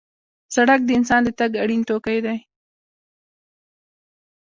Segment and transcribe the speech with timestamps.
[0.55, 2.37] سړک د انسان د تګ اړین توکی دی.